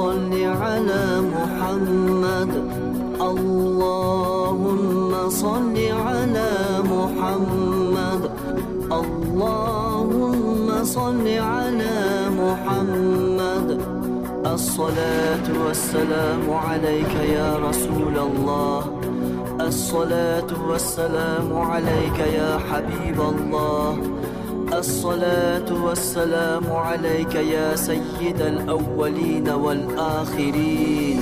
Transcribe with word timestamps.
صل 0.00 0.32
على 0.62 1.04
محمد. 1.34 2.52
اللهم 3.30 5.12
صل 5.28 5.76
على 6.06 6.50
محمد. 6.94 8.22
اللهم 9.00 10.68
صل 10.84 11.26
على 11.54 11.98
محمد. 12.42 13.68
الصلاة 14.46 15.46
والسلام 15.66 16.44
عليك 16.50 17.14
يا 17.36 17.50
رسول 17.68 18.16
الله. 18.28 18.78
الصلاة 19.60 20.50
والسلام 20.68 21.48
عليك 21.70 22.18
يا 22.40 22.52
حبيب 22.68 23.18
الله. 23.20 23.92
الصلاة 24.80 25.68
والسلام 25.84 26.72
عليك 26.72 27.34
يا 27.34 27.76
سيد 27.76 28.40
الأولين 28.40 29.48
والآخرين. 29.48 31.20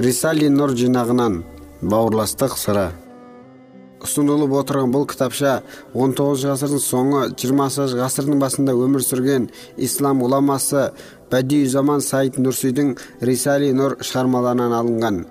رسالة 0.00 0.48
نور 0.48 0.70
جناغنان 0.70 1.42
باورلاستق 1.82 2.56
سره 2.56 3.03
ұсынылып 4.04 4.52
отырған 4.60 4.92
бұл 4.94 5.06
кітапша 5.08 5.58
19 5.96 6.44
ғасырдың 6.50 6.82
соңы 6.84 7.22
20 7.40 7.96
ғасырдың 8.00 8.40
басында 8.42 8.74
өмір 8.76 9.04
сүрген 9.04 9.48
ислам 9.76 10.20
ғұламасы 10.24 10.90
заман 11.66 12.00
саид 12.00 12.38
нұрсидің 12.38 12.94
рисали 13.20 13.72
нұр 13.72 13.96
шығармаларынан 14.00 14.72
алынған. 14.72 15.24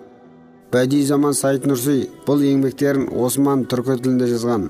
Заман 1.06 1.34
саид 1.34 1.68
нұрси 1.70 2.10
бұл 2.26 2.42
еңбектерін 2.44 3.08
осман 3.14 3.66
түркі 3.70 4.00
тілінде 4.02 4.28
жазған. 4.34 4.70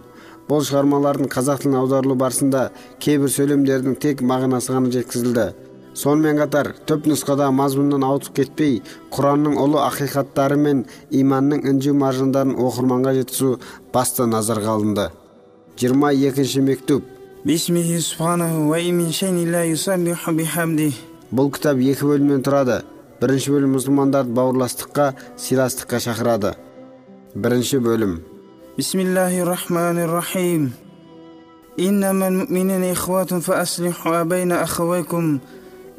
Бұл 0.49 0.65
шығармалардың 0.67 1.31
қазақ 1.31 1.63
тіліне 1.63 1.79
аударылу 1.79 2.15
барысында 2.19 2.69
кейбір 2.99 3.31
сөйлемдердің 3.31 3.95
тек 4.03 4.21
мағынасы 4.21 4.75
ғана 4.75 4.91
жеткізілді. 4.91 5.45
Сонымен 5.93 6.39
қатар 6.41 6.71
түп 6.89 7.07
нұсқада 7.09 7.49
мазмұннан 7.53 8.03
ауытып 8.07 8.35
кетпей 8.39 8.79
құранның 9.13 9.57
ұлы 9.61 9.79
ақиқаттары 9.85 10.57
мен 10.57 10.85
иманның 11.13 11.65
інжу 11.69 11.93
маржандарын 11.97 12.55
оқырманға 12.57 13.13
жеткізу 13.19 13.57
басты 13.93 14.27
назарға 14.29 14.77
алынды. 14.77 15.09
Жиырма 15.77 16.13
екінші 16.13 16.61
мектуб 16.65 17.03
бұл 21.33 21.49
кітап 21.49 21.79
екі 21.81 22.05
бөлімнен 22.05 22.43
тұрады. 22.45 22.83
Бірінші 23.19 23.55
бөлім 23.55 23.73
мұсылмандарды 23.73 24.35
бауырластыққа 24.37 25.07
сыйластыққа 25.39 25.99
шақырады. 26.05 26.53
Бірінші 27.33 27.79
бөлім. 27.81 28.19
Бисмиллахи 28.77 29.41
рахманир 29.41 30.09
рахим 30.11 30.73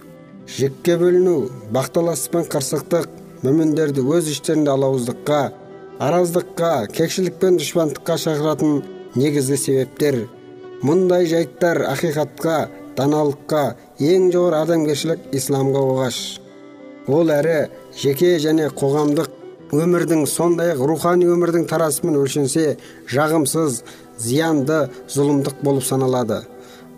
жікке 0.52 0.98
бөліну 0.98 1.50
бақталастық 1.72 2.32
пен 2.34 2.48
қырсықтық 2.52 3.06
мүміндерді 3.46 4.02
өз 4.04 4.32
іштерінде 4.34 4.72
алауыздыққа 4.74 5.52
араздыққа 6.02 6.72
кекшілік 6.92 7.38
пен 7.40 7.60
дұшпандыққа 7.62 8.18
шақыратын 8.24 8.82
негізгі 9.16 9.58
себептер 9.58 10.18
мұндай 10.84 11.30
жайттар 11.30 11.86
ақиқатқа 11.94 12.58
даналыққа 12.98 13.64
ең 14.02 14.32
жоғары 14.34 14.60
адамгершілік 14.66 15.30
исламға 15.40 15.86
оғаш 15.94 16.20
ол 17.08 17.32
әрі 17.32 17.70
жеке 17.97 18.37
және 18.43 18.69
қоғамдық 18.77 19.31
өмірдің 19.77 20.27
сондай 20.31 20.75
ақ 20.75 20.85
рухани 20.91 21.27
өмірдің 21.33 21.65
тарасымен 21.71 22.19
өлшенсе 22.21 22.77
жағымсыз 23.11 23.83
зиянды 24.21 24.87
зұлымдық 25.11 25.63
болып 25.63 25.85
саналады. 25.85 26.43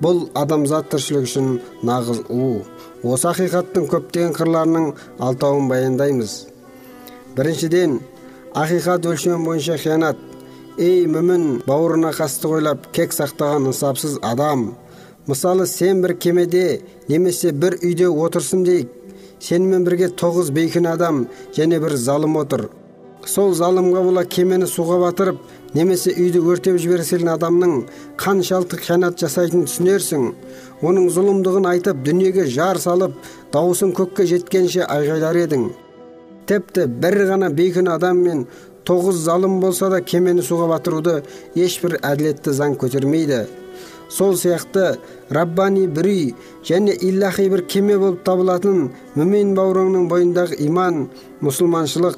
Бұл 0.03 0.29
адамзат 0.39 0.91
тіршілігі 0.93 1.27
үшін 1.27 1.49
нағыз 1.87 2.25
у 2.31 2.63
осы 3.03 3.31
ақиқаттың 3.31 3.89
көптеген 3.91 4.35
қырларының 4.37 4.93
алтауын 5.23 5.71
баяндаймыз. 5.71 6.35
Біріншіден 7.37 7.99
ақиқат 8.55 9.07
өлшем 9.07 9.47
бойынша 9.47 9.79
қиянат 9.79 10.21
ей 10.79 11.07
мүмін 11.11 11.65
бауырына 11.67 12.13
қастық 12.15 12.59
ойлап 12.59 12.87
кек 12.95 13.15
сақтаған 13.15 13.71
ынсапсыз 13.73 14.19
адам. 14.23 14.75
Мысалы 15.27 15.67
сен 15.67 16.03
бір 16.03 16.15
кемеде 16.19 16.83
немесе 17.09 17.53
бір 17.53 17.79
үйде 17.83 18.07
отырсын 18.09 18.65
дейік. 18.65 18.98
Сенімен 19.41 19.84
бірге 19.87 20.10
тоғыз 20.10 20.50
бейкүнә 20.54 20.94
адам 20.99 21.26
және 21.56 21.81
бір 21.82 21.97
залым 21.97 22.37
отыр. 22.41 22.69
Сол 23.26 23.53
залымға 23.54 24.03
бола 24.06 24.22
кемені 24.25 24.66
суға 24.71 24.99
батырып 25.03 25.41
немесе 25.75 26.15
үйді 26.15 26.41
өртеп 26.49 26.78
жіберсең 26.81 27.28
адамның 27.34 27.75
қаншалықты 28.21 28.78
қиянат 28.84 29.19
жасайтынын 29.21 29.66
түсінерсің. 29.69 30.31
Оның 30.81 31.10
зұлымдығын 31.12 31.69
айтып 31.72 32.00
дүниеге 32.06 32.47
жар 32.47 32.78
салып 32.81 33.19
дауысың 33.53 33.93
көкке 33.99 34.25
жеткенше 34.31 34.87
айғайлар 34.87 35.37
едің. 35.44 35.69
Тіпті 36.49 36.87
бір 37.03 37.19
ғана 37.28 37.50
бейкүнә 37.53 37.99
адам 37.99 38.22
мен 38.25 38.47
тоғыз 38.88 39.19
залым 39.26 39.59
болса 39.60 39.91
да 39.93 40.00
кемені 40.00 40.41
суға 40.41 40.70
батыруды 40.70 41.19
ешбір 41.59 41.99
әділетті 42.00 42.55
заң 42.56 42.78
көтермейді. 42.81 43.43
Сол 44.09 44.37
сияқты 44.37 44.97
раббани 45.31 45.87
бір 45.87 46.09
үй 46.13 46.25
және 46.65 46.97
иллахи 47.09 47.49
бір 47.53 47.65
кеме 47.69 47.99
болып 47.99 48.25
табылатын 48.25 48.89
мүмин 49.17 49.55
бауырыңның 49.59 50.09
бойындағы 50.13 50.61
иман 50.65 51.07
мұсылманшылық 51.45 52.17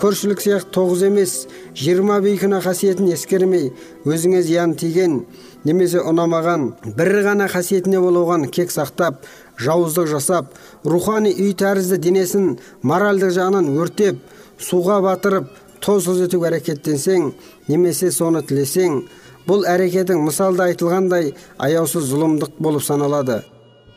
көршілік 0.00 0.40
сияқты 0.40 0.72
тоғыз 0.72 1.02
емес 1.08 1.32
жиырма 1.76 2.20
бейкүнә 2.24 2.60
қасиетін 2.64 3.10
ескермей 3.12 3.70
өзіңе 4.08 4.42
зиян 4.46 4.72
тиген 4.80 5.24
немесе 5.68 6.00
ұнамаған 6.00 6.70
бір 6.96 7.10
ғана 7.26 7.48
қасиетіне 7.52 8.00
оған 8.00 8.46
кек 8.48 8.72
сақтап 8.72 9.26
жауыздық 9.60 10.08
жасап 10.08 10.54
рухани 10.84 11.34
үй 11.34 11.52
тәрізді 11.52 11.98
денесін 12.00 12.54
моральдық 12.82 13.34
жағынан 13.36 13.68
өртеп 13.76 14.22
суға 14.56 15.02
батырып 15.04 15.50
тоз 15.84 16.08
тоз 16.08 16.20
етуге 16.24 16.48
әрекеттенсең 16.48 17.32
немесе 17.68 18.10
соны 18.12 18.40
тілесең 18.46 19.02
бұл 19.46 19.66
әрекетің 19.68 20.22
мысалда 20.24 20.70
айтылғандай 20.70 21.34
аяусыз 21.58 22.08
зұлымдық 22.10 22.58
болып 22.58 22.84
саналады. 22.84 23.42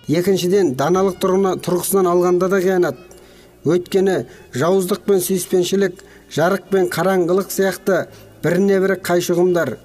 Екіншіден 0.07 0.75
даналық 0.79 1.19
тұрғысынан 1.23 2.09
алғанда 2.11 2.49
да 2.51 2.59
қиянат. 2.63 2.99
Өйткені 3.63 4.25
жауыздық 4.55 5.05
пен 5.07 5.23
сүйіспеншілік 5.23 6.03
жарық 6.35 6.69
пен 6.71 6.89
қараңғылық 6.91 7.51
сияқты 7.53 8.05
біріне 8.43 8.79
бірі 8.83 8.99
қайшы 8.99 9.37
ұғымдар 9.37 9.77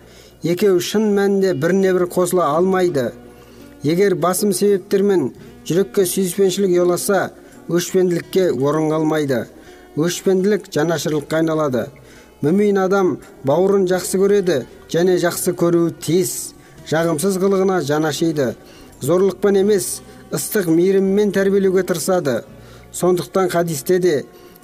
екеуі 0.42 0.82
шын 0.82 1.08
мәнінде 1.16 1.54
біріне 1.58 1.92
бірі 1.96 2.06
қосыла 2.14 2.52
алмайды. 2.54 3.10
Егер 3.82 4.14
басым 4.14 4.52
себептермен 4.52 5.32
жүрекке 5.66 6.04
сүйіспеншілік 6.06 6.74
ұяласа 6.76 7.30
өшпенділікке 7.68 8.50
орын 8.52 8.90
қалмайды. 8.92 9.44
Өшпенділік 9.98 10.70
жанашырлыққа 10.74 11.40
айналады. 11.42 11.88
Мүмин 12.42 12.78
адам 12.78 13.16
бауырын 13.44 13.86
жақсы 13.90 14.20
көреді 14.20 14.62
және 14.92 15.18
жақсы 15.22 15.54
көруі 15.58 15.94
тиіс. 16.02 16.54
Жағымсыз 16.88 17.36
қылығына 17.42 17.80
жаны 17.84 18.08
ашиды 18.08 18.54
зорлықпен 19.02 19.58
емес 19.60 20.00
ыстық 20.32 20.70
мейіріммен 20.72 21.32
тәрбиелеуге 21.32 21.82
тырысады. 21.82 22.44
Сондықтан 22.92 23.50
хадисте 23.50 23.98
де 23.98 24.14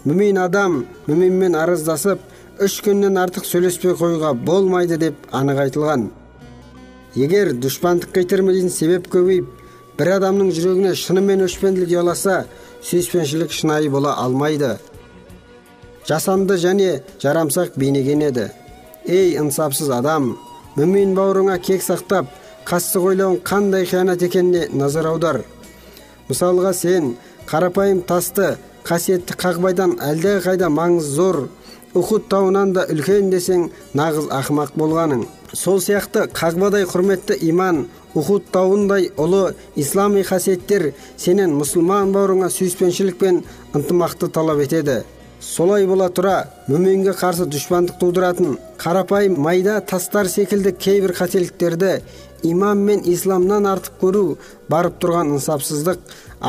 мүмин 0.04 0.38
адам 0.40 0.84
мүминмен 1.06 1.56
араздасып 1.58 2.20
үш 2.62 2.78
күннен 2.86 3.18
артық 3.20 3.44
сөйлеспей 3.44 3.96
қоюға 3.98 4.32
болмайды 4.34 4.96
деп 4.96 5.28
анық 5.32 5.66
айтылған. 5.66 6.08
Егер 7.14 7.52
дұшпандыққа 7.58 8.24
итермелейтін 8.24 8.72
себеп 8.72 9.10
көбейіп 9.12 9.50
бір 9.98 10.14
адамның 10.16 10.50
жүрегіне 10.54 10.94
шынымен 10.98 11.44
өшпенділік 11.44 11.92
ұяласа 11.92 12.44
сүйіспеншілік 12.82 13.52
шынайы 13.52 13.90
бола 13.90 14.16
алмайды. 14.18 14.78
Жасанды 16.08 16.56
және 16.60 17.02
жарамсақ 17.22 17.76
бейнеген 17.76 18.22
еді. 18.28 18.50
Ей 19.06 19.38
ынсапсыз 19.40 19.90
адам 19.90 20.36
мүмин 20.76 21.14
бауырыңа 21.16 21.58
кек 21.58 21.82
сақтап 21.82 22.30
қастық 22.68 23.10
ойлауың 23.10 23.40
қандай 23.44 23.84
қиянат 23.88 24.22
екеніне 24.24 24.68
назар 24.72 25.06
аудар. 25.10 25.42
Мысалға 26.28 26.72
сен 26.72 27.16
қарапайым 27.46 28.00
тасты 28.08 28.56
қасиетті 28.84 29.36
қағбайдан 29.40 29.98
әлдеқайда 30.00 30.70
маңызы 30.72 31.14
зор 31.18 31.38
ухуд 31.94 32.28
тауынан 32.28 32.72
да 32.74 32.86
үлкен 32.90 33.30
десең 33.30 33.68
нағыз 33.94 34.30
ақымақ 34.32 34.74
болғаның. 34.80 35.26
Сол 35.52 35.78
сияқты 35.80 36.26
қағбадай 36.34 36.88
құрметті 36.90 37.36
иман 37.48 37.84
ухуд 38.14 38.48
тауындай 38.52 39.10
ұлы 39.16 39.54
ислами 39.76 40.24
қасиеттер 40.26 40.92
сенен 41.16 41.54
мұсылман 41.54 42.10
бауырыңа 42.14 42.50
сүйіспеншілік 42.50 43.18
пен 43.20 43.42
ынтымақты 43.74 44.28
талап 44.32 44.64
етеді. 44.64 45.04
Солай 45.44 45.84
бола 45.86 46.08
тұра 46.08 46.36
мүминге 46.70 47.12
қарсы 47.18 47.44
дұшпандық 47.52 47.98
тудыратын 48.00 48.56
қарапайым 48.80 49.36
майда 49.44 49.76
тастар 49.84 50.28
секілді 50.30 50.72
кейбір 50.72 51.12
қателіктерді 51.18 51.98
имам 52.48 52.80
мен 52.88 53.02
исламнан 53.12 53.68
артық 53.68 53.98
көру 54.00 54.22
барып 54.72 54.96
тұрған 55.02 55.34
ынсапсыздық 55.36 56.00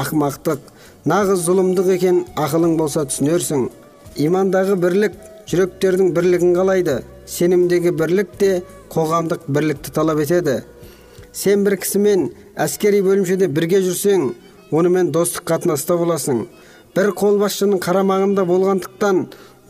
ақымақтық 0.01 0.63
нағыз 1.11 1.43
зұлымдық 1.47 1.91
екен 1.97 2.23
ақылың 2.39 2.77
болса 2.79 3.03
түсінерсің. 3.09 3.67
Имандағы 4.15 4.77
бірлік 4.79 5.17
жүректердің 5.51 6.13
бірлігін 6.15 6.55
қалайды 6.55 7.01
сенімдегі 7.27 7.91
бірлік 7.99 8.31
те 8.39 8.51
қоғамдық 8.95 9.45
бірлікті 9.47 9.91
талап 9.91 10.23
етеді. 10.23 10.61
Сен 11.33 11.65
бір 11.67 11.77
кісімен 11.83 12.29
әскери 12.55 13.03
бөлімшеде 13.03 13.51
бірге 13.51 13.83
жүрсең 13.83 14.31
онымен 14.71 15.11
достық 15.11 15.45
қатынаста 15.51 15.99
боласың. 15.99 16.45
Бір 16.95 17.11
қолбасшының 17.19 17.81
қарамағында 17.83 18.45
болғандықтан 18.47 19.25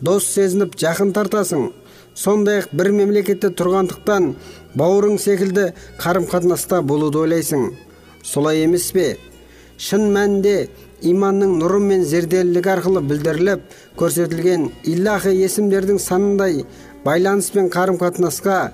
дос 0.06 0.28
сезініп 0.30 0.76
жақын 0.78 1.10
тартасың. 1.16 1.72
Сондай 2.14 2.60
ақ 2.62 2.70
бір 2.78 2.92
мемлекетте 2.94 3.50
тұрғандықтан 3.50 4.28
бауырың 4.78 5.18
секілді 5.18 5.72
қарым 5.98 6.28
қатынаста 6.30 6.80
болуды 6.86 7.24
ойлайсың. 7.24 7.72
Солай 8.22 8.62
емес 8.62 8.92
пе? 8.94 9.16
Шын 9.76 10.06
мәнінде 10.14 10.68
иманның 11.02 11.58
нұры 11.60 11.82
мен 11.82 12.04
зерделілігі 12.06 12.72
арқылы 12.76 13.02
білдіріліп 13.10 13.66
көрсетілген 13.98 14.70
илахи 14.88 15.34
есімдердің 15.34 15.98
санындай 16.00 16.62
байланыс 17.04 17.50
пен 17.52 17.68
қарым 17.74 17.98
қатынасқа 18.00 18.70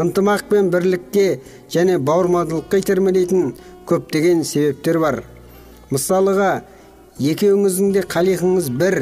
ынтымақ 0.00 0.48
пен 0.48 0.72
бірлікке 0.72 1.28
және 1.70 2.00
бауырмалдыққа 2.00 2.80
итермелейтін 2.80 3.54
көптеген 3.86 4.42
себептер 4.44 4.98
бар. 4.98 5.22
Мысалыға 5.90 6.62
екеуіңіздің 7.20 7.92
де 7.94 8.02
қалихыңыз 8.08 8.70
бір 8.80 8.96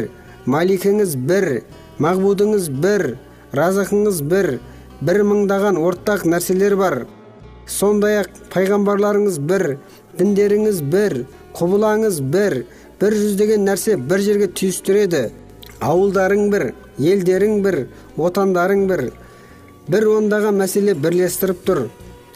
маликіңіз 0.50 1.14
бір 1.28 1.46
мағбудыңыз 2.02 2.66
бір 2.82 3.04
разықыңыз 3.54 4.22
бір 4.30 4.48
бір 5.00 5.22
мыңдаған 5.30 5.78
ортақ 5.78 6.24
нәрселер 6.26 6.74
бар. 6.78 6.96
Сондай 7.68 8.22
ақ 8.22 8.30
пайғамбарларыңыз 8.54 9.38
бір 9.50 9.76
діндеріңіз 10.18 10.80
бір 10.92 11.14
құбылаңыз 11.58 12.20
бір 12.32 12.62
бір 13.00 13.16
жүздеген 13.22 13.66
нәрсе 13.68 13.96
бір 14.10 14.24
жерге 14.26 14.50
түйістіреді. 14.50 15.28
Ауылдарың 15.78 16.50
бір 16.50 16.72
елдерің 16.98 17.62
бір 17.62 17.84
отандарың 18.16 18.86
бір. 18.90 19.04
Бір 19.88 20.08
ондаған 20.16 20.58
мәселе 20.58 20.96
бірлестіріп 20.98 21.62
тұр. 21.64 21.84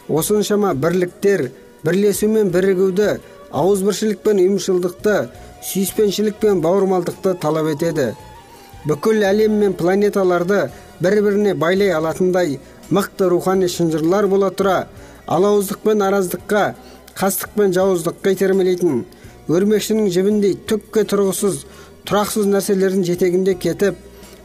Осыншама 0.07 0.73
бірліктер 0.73 1.49
бірлесу 1.83 2.29
мен 2.31 2.49
бірігуді 2.53 3.17
ауызбіршілік 3.53 4.21
пен 4.25 4.41
ұйымшылдықты 4.41 5.17
сүйіспеншілік 5.63 6.39
пен 6.41 6.61
бауырмалдықты 6.63 7.35
талап 7.41 7.69
етеді. 7.73 8.13
Бүкіл 8.87 9.23
әлем 9.29 9.59
мен 9.61 9.75
планеталарды 9.79 10.65
бір 10.99 11.19
біріне 11.23 11.53
байлай 11.53 11.93
алатындай 11.95 12.59
мықты 12.89 13.29
рухани 13.31 13.69
шынжырлар 13.71 14.27
бола 14.27 14.49
тұра 14.51 14.87
алауыздық 15.27 15.83
пен 15.85 16.03
араздыққа 16.03 16.63
қастық 17.15 17.55
пен 17.55 17.73
жауыздыққа 17.77 18.33
итермелейтін 18.35 19.03
өрмекшінің 19.53 20.09
жібіндей 20.11 20.57
түкке 20.67 21.05
тұрғысыз 21.13 21.63
тұрақсыз 22.09 22.49
нәрселердің 22.51 23.07
жетегінде 23.07 23.55
кетіп 23.55 23.99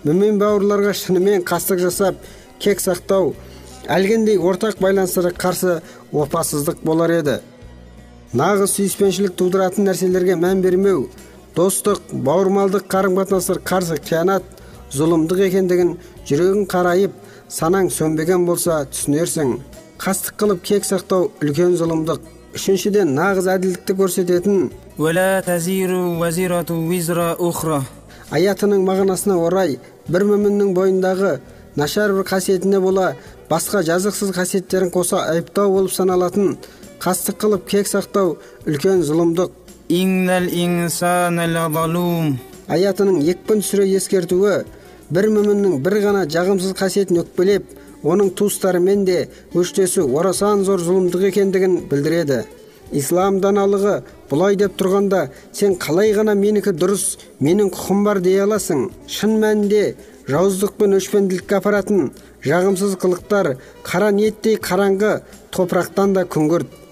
мүмин 0.04 0.38
бауырларға 0.38 0.94
шынымен 0.94 1.44
қастық 1.48 1.82
жасап 1.82 2.22
кек 2.62 2.82
сақтау 2.82 3.32
әлгіндей 3.90 4.38
ортақ 4.38 4.78
байланыстарға 4.82 5.32
қарсы 5.38 5.78
опасыздық 6.12 6.84
болар 6.84 7.10
еді. 7.18 7.40
Нағыз 8.36 8.74
сүйіспеншілік 8.76 9.32
тудыратын 9.40 9.88
нәрселерге 9.88 10.34
мән 10.36 10.60
бермеу 10.60 11.06
достық 11.56 12.10
бауырмалдық 12.12 12.84
қарым 12.92 13.16
қатынастар 13.16 13.62
қарсы 13.64 13.96
қиянат 14.04 14.44
зұлымдық 14.92 15.40
екендігін 15.46 15.94
жүрегің 16.28 16.66
қарайып 16.68 17.14
санаң 17.48 17.88
сөнбеген 17.92 18.44
болса 18.46 18.82
түсінерсің. 18.92 19.56
Қастық 19.98 20.36
қылып 20.40 20.60
кек 20.62 20.84
сақтау 20.84 21.30
үлкен 21.42 21.74
зұлымдық. 21.80 22.20
Үшіншіден 22.54 23.14
нағыз 23.16 23.48
әділдікті 23.54 23.96
көрсететін. 23.98 24.68
Аятының 28.28 28.82
мағынасына 28.84 29.38
орай 29.40 29.78
бір 30.12 30.26
мүміннің 30.28 30.74
бойындағы 30.76 31.38
нашар 31.80 32.12
бір 32.12 32.26
қасиетіне 32.28 32.80
бола 32.80 33.14
басқа 33.48 33.80
жазықсыз 33.88 34.34
қасиеттерін 34.36 34.90
қоса 34.92 35.22
айыптау 35.30 35.72
болып 35.72 35.94
саналатын 35.96 36.58
қастық 36.98 37.36
қылып 37.42 37.66
кек 37.70 37.86
сақтау 37.86 38.36
үлкен 38.66 39.02
зұлымдық. 39.06 39.50
Аятының 42.68 43.22
екпін 43.24 43.62
түсіре 43.62 43.86
ескертуі 43.96 44.58
бір 45.08 45.28
мүміннің 45.32 45.78
бір 45.80 45.94
ғана 46.04 46.26
жағымсыз 46.28 46.74
қасиетін 46.76 47.22
өкпелеп 47.22 47.70
оның 48.04 48.34
туыстарымен 48.36 49.06
де 49.08 49.22
өштесу 49.56 50.04
орасан 50.18 50.66
зор 50.66 50.82
зұлымдық 50.84 51.30
екендігін 51.30 51.78
білдіреді. 51.88 52.42
Ислам 52.92 53.38
даналығы 53.40 54.02
бұлай 54.30 54.56
деп 54.60 54.76
тұрғанда 54.80 55.28
сен 55.52 55.78
қалай 55.80 56.12
ғана 56.16 56.34
менікі 56.36 56.72
дұрыс 56.76 57.18
менің 57.40 57.70
құқым 57.72 58.04
бар 58.04 58.20
дей 58.24 58.42
аласың. 58.44 58.90
Шын 59.06 59.38
мәнінде 59.40 59.94
жауыздық 60.28 60.76
пен 60.80 60.96
өшпенділікке 60.96 61.58
апаратын 61.60 62.10
жағымсыз 62.44 62.96
қылықтар 63.00 63.54
қара 63.84 64.10
ниеттей 64.12 64.56
қараңғы 64.56 65.22
топырақтан 65.52 66.14
да 66.16 66.24
күңгірт. 66.24 66.87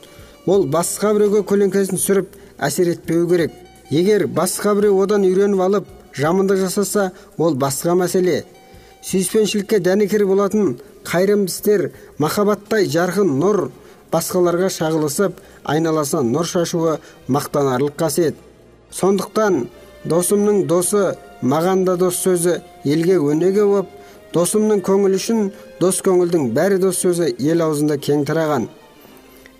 Ол 0.47 0.67
басқа 0.71 1.13
біреуге 1.17 1.43
көлеңкесін 1.47 1.99
түсіріп 1.99 2.37
әсер 2.63 2.93
етпеуі 2.95 3.29
керек. 3.31 3.53
Егер 3.91 4.27
басқа 4.27 4.75
біреу 4.79 5.01
одан 5.03 5.27
үйреніп 5.27 5.61
алып 5.63 5.89
жамандық 6.17 6.61
жасаса 6.63 7.11
ол 7.39 7.55
басқа 7.55 7.97
мәселе. 7.99 8.45
Сүйіспеншілікке 9.03 9.81
дәнекер 9.81 10.27
болатын 10.27 10.77
қайырымды 11.07 11.51
істер 11.51 11.91
махаббаттай 12.19 12.87
жарқын 12.91 13.37
нұр 13.41 13.69
басқаларға 14.13 14.71
шағылысып 14.73 15.39
айналасына 15.65 16.23
нұр 16.31 16.47
шашуы 16.47 16.97
мақтанарлық 17.29 17.99
қасиет. 17.99 18.35
Сондықтан 18.91 19.67
досымның 20.05 20.65
досы 20.71 21.17
маған 21.43 21.85
да 21.85 21.97
дос 22.01 22.23
сөзі 22.23 22.61
елге 22.85 23.19
өнеге 23.19 23.67
боп 23.67 23.91
досымның 24.35 24.83
көңілі 24.87 25.21
үшін 25.21 25.51
дос 25.81 26.01
көңілдің 26.07 26.51
бәрі 26.57 26.79
дос 26.83 27.03
сөзі 27.05 27.35
ел 27.39 27.63
аузында 27.67 27.99
кең 27.99 28.25
тараған. 28.27 28.69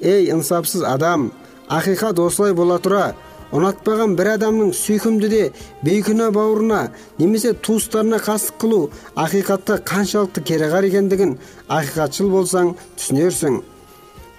Ей 0.01 0.31
ынсапсыз 0.33 0.83
адам 0.83 1.31
ақиқат 1.69 2.21
осылай 2.21 2.55
бола 2.55 2.79
тұра. 2.83 3.15
Ұнатпаған 3.55 4.17
бір 4.19 4.33
адамның 4.35 4.73
сүйкімді 4.75 5.29
де 5.31 5.43
бейкүнә 5.87 6.33
бауырына 6.35 6.81
немесе 7.21 7.53
туыстарына 7.55 8.19
қастық 8.19 8.57
қылу 8.59 8.81
ақиқатта 9.15 9.79
қаншалықты 9.87 10.43
кереғар 10.43 10.89
екендігін 10.89 11.37
ақиқатшыл 11.71 12.33
болсаң 12.33 12.73
түсінерсің. 12.99 13.61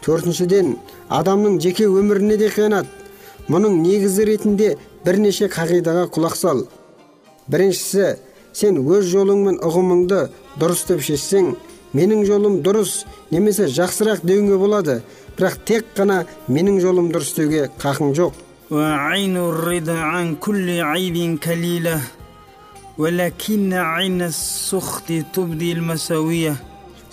Төртіншіден 0.04 0.76
адамның 1.08 1.56
жеке 1.64 1.88
өміріне 1.88 2.36
де 2.38 2.52
қиянат. 2.52 2.88
Мұның 3.48 3.80
негізі 3.80 4.26
ретінде 4.28 4.74
бірнеше 5.06 5.48
қағидаға 5.56 6.10
құлақ 6.12 6.36
сал. 6.36 6.66
Біріншісі 7.48 8.18
сен 8.52 8.82
өз 8.84 9.08
жолың 9.08 9.46
мен 9.46 9.62
ұғымыңды 9.64 10.26
дұрыс 10.60 10.84
деп 10.90 11.04
шешсең 11.08 11.54
менің 11.96 12.26
жолым 12.28 12.60
дұрыс 12.66 13.06
немесе 13.32 13.70
жақсырақ 13.72 14.26
деуіңе 14.28 14.58
болады. 14.60 15.02
Бірақ 15.38 15.60
тек 15.70 15.94
қана 15.96 16.24
менің 16.50 16.80
жолым 16.82 17.12
дұрыс 17.14 17.36
деуге 17.38 17.68
қақың 17.82 18.14
жоқ. 18.18 18.34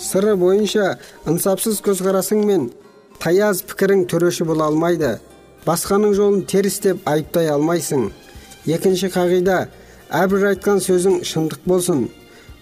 Сыры 0.00 0.34
бойынша 0.40 0.96
ынсапсыз 1.28 1.82
көзқарасың 1.84 2.40
мен 2.48 2.70
таяз 3.20 3.60
пікірің 3.68 4.06
төреші 4.08 4.46
бола 4.48 4.70
алмайды. 4.72 5.18
Басқаның 5.66 6.16
жолын 6.16 6.42
теріс 6.48 6.80
деп 6.80 7.04
айыптай 7.08 7.50
алмайсың. 7.52 8.08
Екінші 8.66 9.12
қағида 9.12 9.66
әрбір 10.10 10.48
айтқан 10.54 10.80
сөзің 10.80 11.20
шындық 11.28 11.62
болсын. 11.68 12.08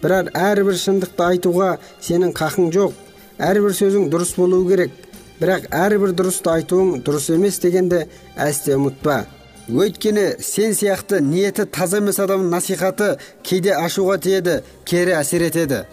Бірақ 0.02 0.34
әрбір 0.34 0.76
шындықты 0.82 1.24
айтуға 1.30 1.70
сенің 2.02 2.34
қақың 2.34 2.70
жоқ. 2.74 2.92
Әрбір 3.38 3.74
сөзің 3.78 4.10
дұрыс 4.10 4.34
болуы 4.36 4.68
керек. 4.68 4.92
Бірақ 5.40 5.68
әрбір 5.74 6.12
дұрысты 6.18 6.50
айтуың 6.52 7.00
дұрыс 7.06 7.30
емес 7.34 7.60
дегенді 7.62 8.04
әсте 8.36 8.76
ұмытпа. 8.76 9.22
Өйткені 9.70 10.42
сен 10.42 10.74
сияқты 10.74 11.20
ниеті 11.22 11.64
таза 11.70 12.00
емес 12.02 12.18
адамның 12.20 12.50
насихаты 12.50 13.16
кейде 13.46 13.76
ашуға 13.78 14.18
тиеді 14.20 14.60
кері 14.84 15.14
әсер 15.20 15.46
етеді. 15.46 15.84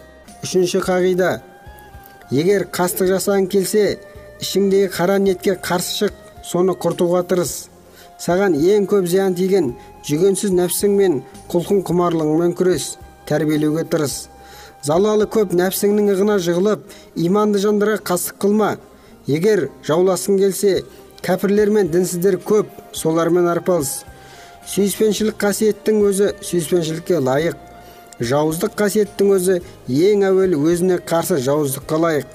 Үшінші 0.42 0.82
қағида. 0.84 1.30
Егер 2.30 2.66
қастық 2.74 3.12
жасағың 3.14 3.46
келсе 3.50 3.84
ішіңдегі 4.42 4.90
қара 4.94 5.18
ниетке 5.22 5.54
қарсы 5.54 5.96
шық 6.00 6.18
соны 6.46 6.74
құртуға 6.74 7.22
тырыс. 7.30 7.68
Саған 8.20 8.58
ең 8.58 8.86
көп 8.90 9.06
зиян 9.08 9.34
тиген 9.38 9.72
жүгенсіз 10.04 10.52
нәпсің 10.52 10.96
мен 10.98 11.22
құлқын 11.52 11.80
құмарлығыңмен 11.88 12.52
күрес 12.58 12.96
тәрбиелеуге 13.30 13.86
тырыс. 13.88 14.26
Залалы 14.82 15.26
көп 15.30 15.54
нәпсіңнің 15.56 16.10
ығына 16.14 16.36
жығылып 16.42 16.84
иманды 17.16 17.62
жандарға 17.62 18.02
қастық 18.10 18.40
қылма. 18.44 18.74
Егер 19.30 19.68
жауласқың 19.86 20.38
келсе 20.40 20.72
кәпірлер 21.22 21.70
мен 21.70 21.90
дінсіздер 21.92 22.38
көп 22.42 22.70
солармен 22.96 23.46
арпалыс. 23.50 24.00
Сүйіспеншілік 24.70 25.36
қасиеттің 25.40 26.00
өзі 26.08 26.30
сүйіспеншілікке 26.44 27.20
лайық. 27.22 27.56
Жауыздық 28.20 28.74
қасиеттің 28.80 29.30
өзі 29.36 29.60
ең 29.88 30.24
әуелі 30.28 30.58
өзіне 30.70 30.98
қарсы 31.06 31.38
жауыздыққа 31.44 32.00
лайық. 32.04 32.26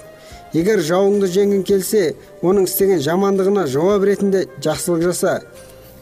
Егер 0.56 0.80
жауыңды 0.80 1.28
жеңгің 1.34 1.66
келсе 1.68 2.02
оның 2.42 2.66
істеген 2.70 3.02
жамандығына 3.04 3.66
жауап 3.70 4.06
ретінде 4.08 4.46
жақсылық 4.64 5.04
жаса. 5.10 5.40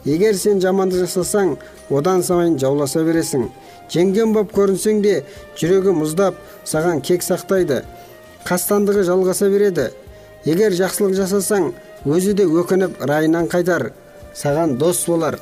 Егер 0.05 0.37
сен 0.37 0.61
жамандық 0.63 1.03
жасасаң 1.05 1.55
одан 1.89 2.23
сайын 2.23 2.57
жауласа 2.61 3.03
бересің. 3.03 3.49
Жеңген 3.91 4.33
боп 4.33 4.53
көрінсең 4.55 5.01
де 5.03 5.19
жүрегі 5.59 5.93
мұздап 5.97 6.39
саған 6.65 7.01
кек 7.05 7.25
сақтайды. 7.25 7.83
Қастандығы 8.45 9.03
жалғаса 9.09 9.49
береді 9.49 9.91
егер 10.44 10.72
жақсылық 10.72 11.14
жасасаң 11.20 11.72
өзі 12.06 12.34
де 12.38 12.46
өкініп 12.46 13.00
райынан 13.10 13.48
қайтар 13.48 13.92
саған 14.34 14.78
дос 14.78 15.06
болар 15.06 15.38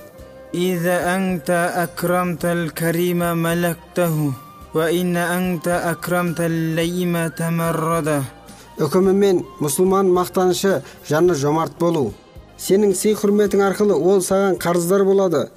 إذا 0.54 1.16
أنت 1.16 1.50
أكرمت 1.74 2.44
الكريم 2.44 3.18
ملكته 3.18 4.32
وإن 4.74 5.16
أنت 5.16 5.68
أكرمت 5.68 6.40
اللئيم 6.40 7.28
تمرده 7.28 8.22
үкімі 8.78 9.10
мен 9.12 9.40
мұсылман 9.58 10.06
мақтанышы 10.14 10.84
жаны 11.08 11.34
жомарт 11.34 11.74
болу 11.80 12.12
сенің 12.62 12.92
сый 12.94 13.16
құрметің 13.18 13.64
арқылы 13.66 13.96
ол 13.98 14.22
саған 14.22 14.54
қарыздар 14.62 15.02
болады 15.02 15.48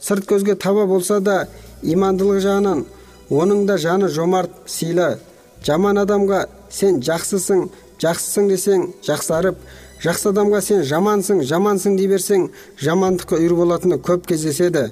сырт 0.00 0.24
көзге 0.24 0.54
таба 0.56 0.86
болса 0.88 1.18
да 1.20 1.42
имандылық 1.82 2.40
жағынан 2.40 2.86
оның 3.28 3.66
да 3.68 3.76
жаны 3.76 4.08
жомарт 4.08 4.50
сыйлы 4.64 5.18
жаман 5.62 6.00
адамға 6.00 6.46
сен 6.72 7.02
жақсысың 7.04 7.66
жақсысың 8.03 8.49
десең 8.51 8.85
жақсарып 9.05 9.57
жақсы 10.03 10.29
адамға 10.31 10.61
сен 10.61 10.83
жамансың 10.83 11.41
жамансың 11.47 11.95
дей 11.97 12.09
берсең 12.11 12.49
жамандыққа 12.81 13.39
үйір 13.39 13.55
болатыны 13.55 13.97
көп 14.03 14.27
кездеседі. 14.27 14.91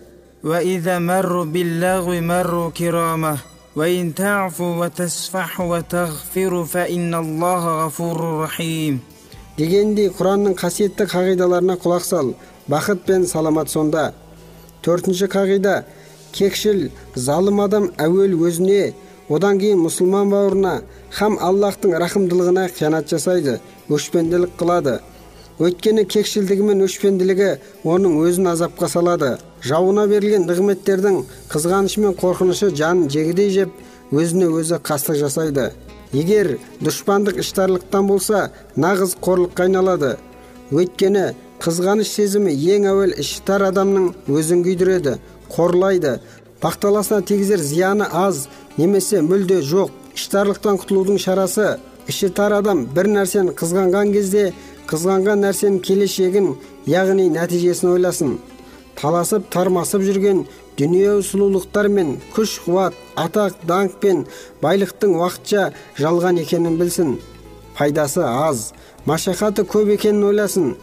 Дегендей 9.58 10.10
құранның 10.10 10.56
қасиетті 10.58 11.06
қағидаларына 11.12 11.78
құлақ 11.78 12.04
сал 12.08 12.34
бақыт 12.70 13.04
пен 13.06 13.28
саламат 13.30 13.70
сонда. 13.70 14.14
Төртінші 14.82 15.28
қағида 15.30 15.84
кекшіл 16.34 16.90
залым 17.16 17.62
адам 17.62 17.92
әуел 18.02 18.34
өзіне 18.48 18.94
одан 19.30 19.60
кейін 19.60 19.84
мұсылман 19.86 20.32
бауырына 20.32 20.74
һәм 21.20 21.38
аллахтың 21.40 21.96
рахымдылығына 22.02 22.68
қиянат 22.76 23.10
жасайды 23.14 23.60
өшпенділік 23.90 24.58
қылады. 24.60 25.00
Өйткені 25.62 26.04
кекшілдігі 26.10 26.66
мен 26.66 26.84
өшпенділігі 26.88 27.50
оның 27.86 28.18
өзін 28.26 28.50
азапқа 28.54 28.90
салады. 28.90 29.38
Жауына 29.62 30.08
берілген 30.10 30.48
нығметтердің 30.50 31.22
қызғанышы 31.52 32.02
мен 32.02 32.16
қорқынышы 32.18 32.72
жанын 32.76 33.10
жегідей 33.14 33.52
жеп 33.54 33.72
өзіне 34.12 34.50
өзі 34.50 34.82
қастық 34.84 35.20
жасайды. 35.22 35.70
Егер 36.14 36.58
дұшпандық 36.82 37.40
іштарлықтан 37.42 38.10
болса 38.10 38.50
нағыз 38.76 39.16
қорлыққа 39.22 39.68
айналады. 39.68 40.16
Өйткені 40.74 41.32
қызғаныш 41.64 42.10
сезімі 42.12 42.52
ең 42.76 42.90
әуел 42.92 43.14
іші 43.22 43.44
тар 43.48 43.70
адамның 43.70 44.10
өзін 44.28 44.66
күйдіреді 44.66 45.16
қорлайды 45.54 46.18
бақталасына 46.64 47.22
тигізер 47.28 47.60
зияны 47.60 48.08
аз 48.12 48.48
немесе 48.78 49.22
мүлде 49.22 49.60
жоқ. 49.62 49.92
Іштарлықтан 50.16 50.78
құтылудың 50.80 51.20
шарасы 51.20 51.78
іші 52.08 52.30
тар 52.38 52.54
адам 52.60 52.86
бір 52.96 53.10
нәрсені 53.12 53.54
қызғанған 53.58 54.14
кезде 54.14 54.52
қызғанған 54.90 55.44
нәрсенің 55.44 55.80
келешегін 55.84 56.54
яғни 56.88 57.30
нәтижесін 57.34 57.94
ойласын. 57.96 58.38
Таласып 59.00 59.50
тармасып 59.52 60.04
жүрген 60.06 60.44
дүниеви 60.78 61.24
сұлулықтар 61.26 61.90
мен 61.90 62.18
күш 62.36 62.60
қуат 62.66 62.98
атақ 63.20 63.64
даңқ 63.68 64.00
пен 64.02 64.24
байлықтың 64.62 65.18
уақытша 65.20 65.72
жалған 65.98 66.42
екенін 66.44 66.78
білсін. 66.80 67.18
Пайдасы 67.78 68.22
аз 68.22 68.72
машақаты 69.08 69.66
көп 69.66 69.96
екенін 69.98 70.30
ойласын. 70.30 70.76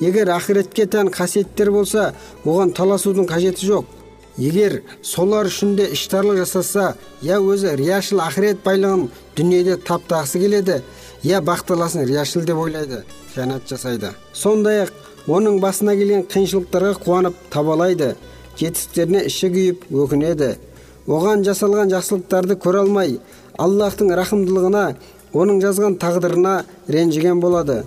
Егер 0.00 0.30
ақыретке 0.30 0.86
тән 0.86 1.10
қасиеттер 1.10 1.72
болса 1.74 2.12
оған 2.44 2.74
таласудың 2.76 3.26
қажеті 3.26 3.66
жоқ. 3.66 3.84
Егер 4.38 4.82
солар 5.02 5.48
үшін 5.48 5.76
де 5.78 5.88
іштарлық 5.96 6.42
жасаса 6.42 6.94
я 7.22 7.38
өзі 7.40 7.76
рияшыл 7.80 8.20
ақырет 8.20 8.62
байлығын 8.64 9.08
дүниеде 9.36 9.78
таптағысы 9.86 10.40
келеді 10.42 10.82
я 11.22 11.40
бақталасын 11.40 12.04
рияшыл 12.06 12.44
деп 12.44 12.58
ойлайды 12.60 13.02
қиянат 13.34 13.68
жасайды. 13.68 14.12
Сондай 14.32 14.84
ақ 14.84 14.92
оның 15.26 15.60
басына 15.60 15.96
келген 15.96 16.24
қиыншылықтарға 16.30 16.94
қуанып 17.04 17.36
табалайды 17.50 18.14
жетістіктеріне 18.58 19.24
іші 19.28 19.50
күйіп 19.52 19.84
өкінеді. 19.92 20.54
Оған 21.06 21.44
жасалған 21.46 21.92
жақсылықтарды 21.92 22.56
көре 22.60 22.82
алмай 22.84 23.18
аллахтың 23.58 24.12
рахымдылығына 24.16 24.86
оның 25.36 25.60
жазған 25.62 25.98
тағдырына 26.02 26.56
ренжіген 26.88 27.40
болады. 27.40 27.84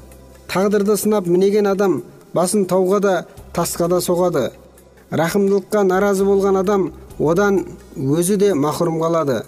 Тағдырды 0.49 0.97
сынап 0.97 1.27
мінеген 1.27 1.67
адам 1.67 2.01
басын 2.33 2.65
тауға 2.69 2.99
да 2.99 3.15
тасқа 3.53 3.89
да 3.89 4.01
соғады. 4.01 4.49
Рахымдылыққа 5.11 5.83
наразы 5.83 6.25
болған 6.25 6.59
адам 6.61 6.91
одан 7.19 7.63
өзі 7.95 8.37
де 8.37 8.53
махрұм 8.53 8.99
қалады. 9.01 9.43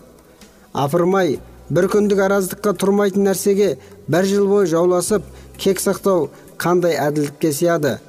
Апырмай 0.74 1.39
бір 1.70 1.88
күндік 1.94 2.22
араздыққа 2.25 2.74
тұрмайтын 2.82 3.27
нәрсеге 3.30 3.77
бір 4.08 4.25
жыл 4.25 4.48
бойы 4.50 4.68
жауласып 4.72 5.24
кек 5.58 5.80
сақтау 5.80 6.30
қандай 6.58 6.98
әділдікке 6.98 7.53
сияды? 7.53 8.00